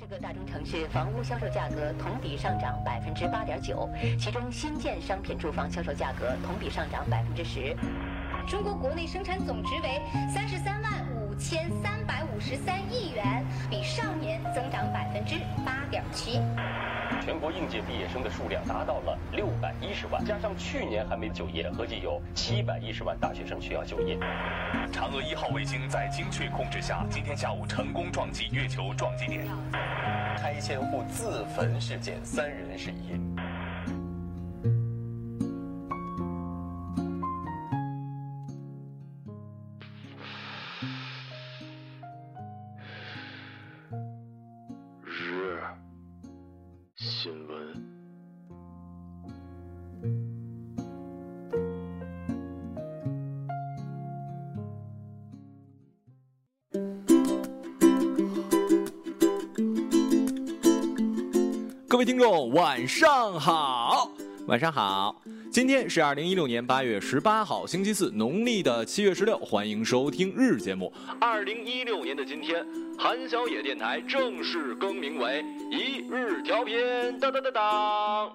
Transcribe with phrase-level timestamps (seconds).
[0.00, 3.86] 十个大中城市房屋销售价格同比上涨百分之八点九，
[4.18, 7.76] 其中新建商品住房销售价格同比上涨百分之十。
[8.48, 10.00] 中国国内生产总值为
[10.34, 10.90] 三十三万
[11.20, 15.34] 五千三百五十三亿元，比上年增长百分之
[15.66, 16.40] 八点七。
[17.24, 24.18] 全国应届毕业生的数量达到了六百一十万，加上去年还没就业，合计有七百一十万大学生需要就业。
[24.92, 29.44] 嫦娥一号卫星在精确控制下，今天下午成功撞击月球撞击点。
[30.36, 33.39] 拆迁户自焚事件，三人失忆。
[61.90, 64.08] 各位听众，晚上好，
[64.46, 65.20] 晚上好。
[65.50, 69.36] 今天是二零一六年八月十八号，星期四，农历的七月十六。
[69.38, 70.92] 欢迎收听日节目。
[71.20, 72.64] 二零一六年的今天，
[72.96, 76.76] 韩小野电台正式更名为一日调频。
[77.18, 78.30] 当当当当。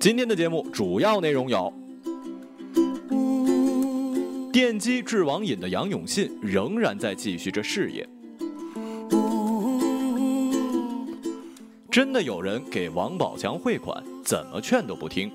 [0.00, 1.70] 今天的节目主要内容有：
[4.50, 8.08] 电击治网瘾的杨永信仍然在继续着事业。
[11.92, 15.30] 真的有人给王宝强汇款，怎么劝都不听。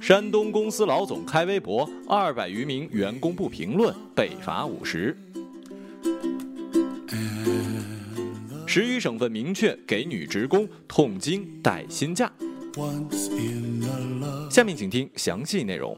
[0.00, 5.16] 山东公司老总开微博，二百余名员工不评论，被罚五十。
[8.66, 12.32] 十余省份明确给女职工痛经带薪假。
[14.50, 15.96] 下面请听详细内容。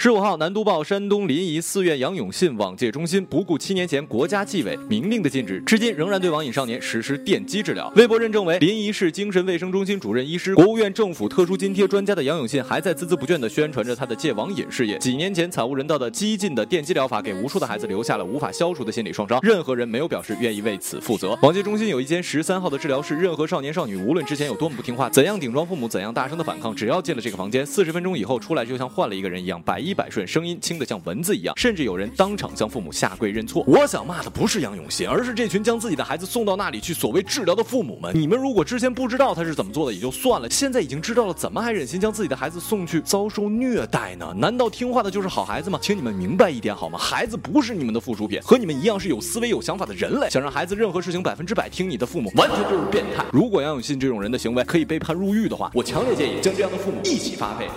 [0.00, 7.92] 十五号，南都报山东临沂寺院杨永信网戒中心不顾七年前国家纪委明令的禁止，至今仍然对网瘾少年实施电击治疗。
[7.96, 14.96] 微博认证为临沂市精神卫生中心主任医师、国务院政府特殊津贴专家的杨永信，还在孜孜不倦地宣传着他的戒网瘾事业。
[14.98, 19.40] 几年前惨无人道的激进的电击疗法，给无数的孩子留下了无法消除的心理创伤。
[19.42, 21.36] 任何人没有表示愿意为此负责。
[21.42, 30.58] 网戒中心有一间十三号的治疗室，任何少年少女，无论之前有多么不听话，怎样顶撞父母，怎样大声的反抗，只要进了这个房间，四十分钟以后出来，就像换了一个人一样，百依百顺，声音。
[30.60, 33.64] 轻的像蚊子一样，甚至有人当场向父母下跪认错。
[33.66, 38.14] 我想骂的不是杨永信，而是这群将自己的孩子送到那里去所谓治疗的父母们。
[38.14, 44.34] 你们如果之前不知道他是怎么做的也就算了，现在已经知道了，怎么还忍心将自己的孩子送去遭受虐待呢？
[44.36, 45.78] 难道听话的就是好孩子吗？
[45.80, 46.98] 请你们明白一点好吗？
[46.98, 50.28] 孩子不是你们的附属品，和你们一样是有思维、有想法的人类。
[50.28, 53.24] 想让孩子任何事情百分之百听你的父母，完全就是变态。
[53.32, 57.68] 如果杨永信这种人的行为可以被判入狱的话，我强烈建议将这样的父母一起发配。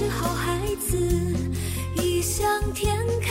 [0.00, 0.96] 是好孩子，
[1.96, 3.29] 异想天开。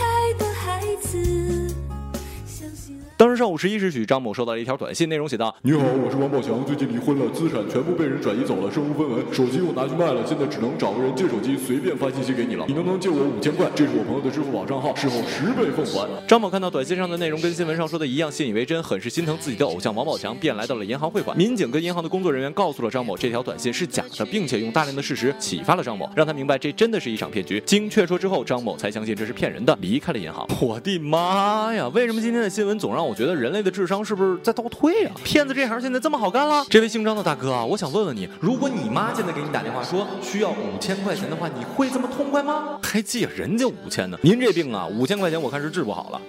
[3.20, 12.64] 当日上午十一时许，张某收到了一条短信，内容写道：“你好，我是王宝强，最近离婚了，资产全部被人转移走了，身无分文，手机我拿去卖了，现在只能找个人借手机，随便发信息给你了。
[12.66, 13.70] 你能不能借我五千块？
[13.74, 21.36] 这是我朋友的支付宝账号，事后十倍奉还。”张某看到短信上的内容跟新闻上说的一样，信以为真，很是心疼自己的偶像王宝强，便来到了银行汇款。
[21.36, 27.62] 民警跟银行的工作人员告诉了张某这条短信是假的，并且用大量的事实启发了张某，让他明白这真的是一场骗局。
[27.66, 30.48] 经劝说之后，张某才相信这是骗人的，离开了银行。
[30.62, 31.86] 我的妈呀！
[31.88, 35.12] 为什么今天的新闻总让我觉得人类的智商是不是在倒退啊？
[35.24, 36.64] 骗子这行现在这么好干了？
[36.68, 42.78] 这位姓张的大哥啊，我想问问你，如果你妈现在给你打电话说需要五千块钱的话，你会这么痛快吗？
[42.82, 44.18] 还借人家五千呢？
[44.22, 46.20] 您这病啊，五千块钱我看是治不好了。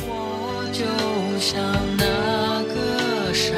[0.00, 0.84] 我就
[1.38, 1.62] 像
[1.96, 3.54] 那个傻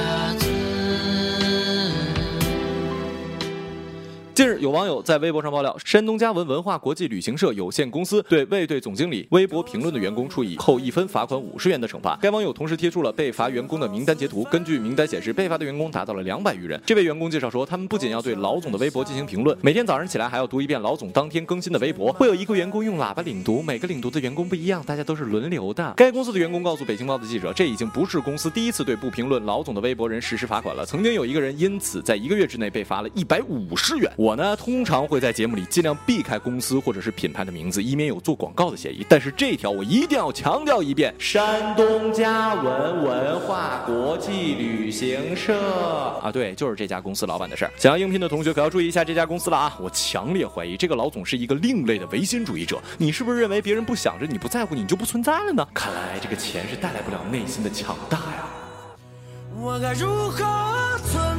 [4.34, 12.18] 近日，有网友在微博上爆料，山东嘉文文化国际旅行社有限公司对未对总经理微博评论的员工处以扣一分、罚款五十元的惩罚。
[12.20, 14.42] 该网友同时贴出了被罚员工的名单截图。
[14.50, 16.82] 根据名单显示，被罚的员工达到了两百余人。
[16.84, 22.12] 这位员工介绍说，他们不仅要对老总的微博进行评论，每天早上起来还要读一遍老总当天更新的微博。
[22.12, 25.94] 会有一个员工用喇叭领读，每个领读的员工不一样，大家都是轮流的。
[25.96, 30.84] 该公司的员工告诉北京报的记者，这已经不是公司第一次对不评论老总的微博人实施罚款了。
[30.84, 34.10] 曾经有一个人因此在一个月之内被罚了一百五十元。
[34.24, 34.94] 我呢，通常。
[35.06, 39.04] 会在节目里尽量避开公司或者是品牌的名字，以免有做广告的嫌疑。
[39.06, 45.54] 但是这条我一定要强调一遍：山东嘉文文化国际旅行社
[46.22, 47.70] 啊，对，就是这家公司老板的事儿。
[47.76, 49.76] 想要应聘的同学可要注意一下这家公司了啊！
[49.78, 52.80] 我强烈怀疑这个老总是一个另类的唯心主义者。
[52.96, 55.68] 你是不是认为别人不想着你不在乎你就不存在了呢？
[55.74, 58.46] 看来这个钱是带来不了内心的强大呀。
[59.60, 60.44] 我该如何
[61.12, 61.33] 存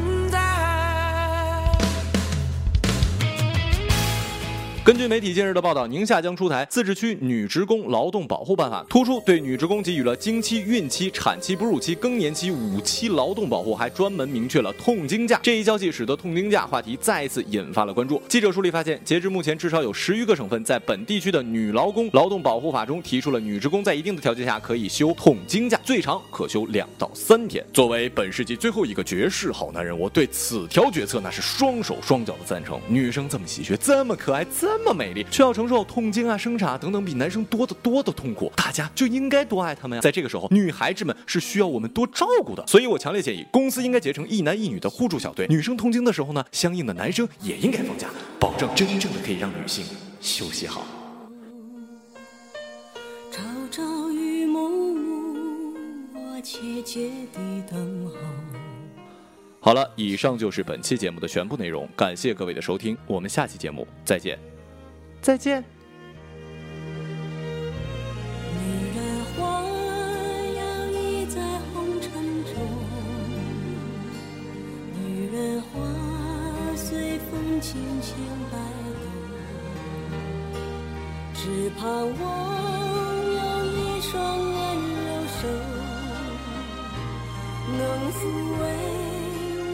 [4.86, 15.40] 根据媒体近日的报道，宁夏将出台自治区女职工劳动保护办法，突出对女职工给予了经期、孕期、产期、哺乳期、更年期五期劳动保护，还专门明确了痛经假。
[15.42, 18.22] 这一消息使得痛经假话题再一次引发了关注。
[18.28, 27.66] 记者梳理发现，截至目前，至少有十余个省份在本地区的女劳工劳动保护法中提出了女职工在一定的条件下可以休痛经假，最长可休两到三天。
[27.74, 32.80] 作为本世纪最后一个绝世好男人，我对此条决策那是双手双脚的赞成。
[32.88, 40.02] 女生这么喜鹊，这么可爱，这么美丽，却要承受痛经啊、生产等等比男生多得多的痛苦，大家就应该多爱他们呀！
[40.02, 45.46] 在这个时候，女孩子们是需要我们多照顾的，所以我强烈建议公司应该结成一男一女的互助小队。
[45.50, 48.08] 女生痛经的时候呢，相应的男生也应该放假，
[48.40, 49.86] 保证真正的可以让女性
[50.22, 50.86] 休息好。
[53.32, 55.74] 朝朝与暮暮，
[56.14, 57.40] 我切切地
[57.70, 58.14] 等候。
[59.60, 64.38] 好了，以上就是本期节目的全部内容，感谢各位的收听，我们下期节目再见，
[65.22, 65.64] 再见。
[68.62, 68.64] 女
[68.96, 69.36] 人花
[70.56, 70.96] 摇曳
[71.28, 71.36] 在
[71.74, 72.12] 红尘
[72.46, 72.54] 中，
[74.94, 75.00] 女
[75.32, 75.68] 人花
[76.76, 78.14] 随风轻轻
[78.52, 78.58] 摆
[79.02, 80.20] 动，
[81.34, 81.42] 只
[81.72, 82.24] 盼望
[83.34, 84.56] 有一双温
[85.06, 85.10] 柔
[85.42, 85.42] 手，
[87.78, 87.80] 能
[88.12, 88.18] 抚
[88.62, 88.64] 慰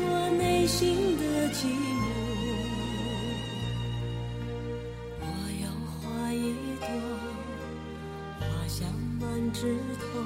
[0.08, 0.80] 我内心
[1.18, 1.24] 的
[1.54, 1.91] 寂。
[9.54, 10.20] 枝头，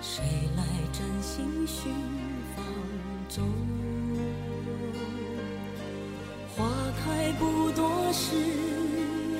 [0.00, 0.24] 谁
[0.56, 1.92] 来真心寻
[2.56, 2.64] 芳
[3.28, 3.46] 踪？
[6.56, 6.66] 花
[7.04, 8.34] 开不多时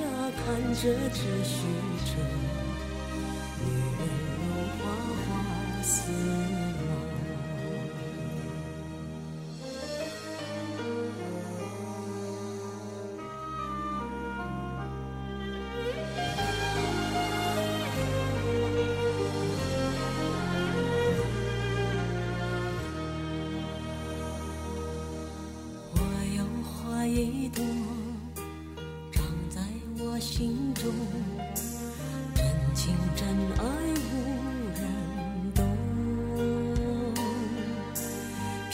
[0.03, 1.57] 啊，看着只虚
[2.05, 2.11] 着，
[3.65, 3.67] 女
[3.97, 4.01] 人
[4.37, 4.39] 如
[4.77, 4.81] 花
[5.25, 5.27] 花
[5.83, 5.93] 似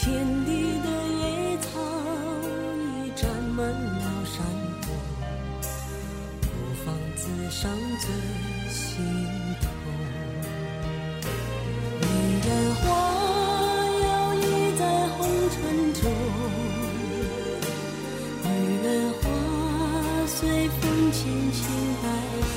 [0.06, 0.48] 遍地
[0.84, 0.86] 的
[1.18, 1.66] 野草
[2.78, 3.26] 已占
[3.56, 4.36] 满了山
[4.80, 4.84] 坡，
[6.42, 6.46] 孤
[6.84, 6.86] 芳
[7.16, 7.20] 自
[7.50, 7.68] 赏
[7.98, 8.06] 最
[8.70, 8.78] 心
[9.60, 9.64] 痛。
[12.00, 12.04] 女
[12.46, 12.84] 人花
[14.04, 14.06] 摇
[14.36, 14.40] 曳
[14.78, 15.18] 在红
[15.50, 15.56] 尘
[15.94, 16.00] 中，
[18.44, 18.46] 女
[18.84, 19.24] 人花
[20.28, 20.38] 随
[20.68, 20.80] 风
[21.10, 21.60] 轻轻
[22.00, 22.04] 摆
[22.54, 22.56] 动，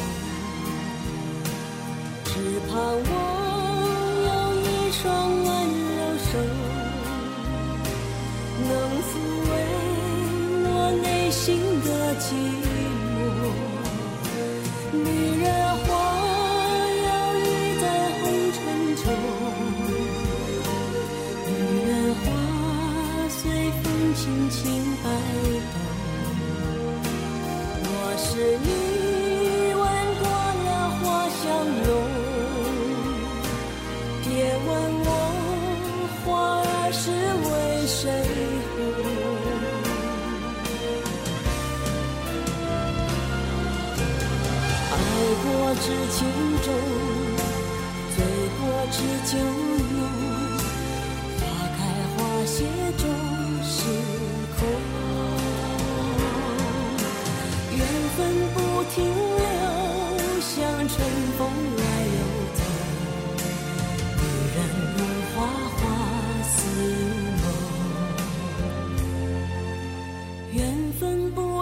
[2.25, 2.30] 只
[2.69, 2.72] 盼
[3.12, 3.19] 望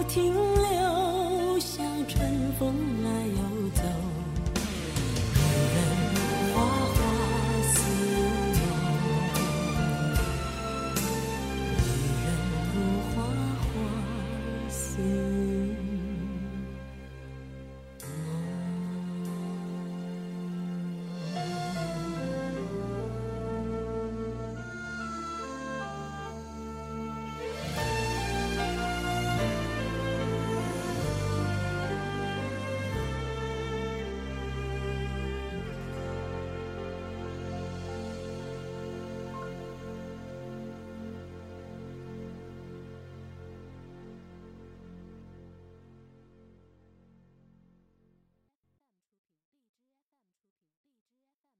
[0.07, 2.73] 停留，像春风
[3.03, 3.81] 来又走。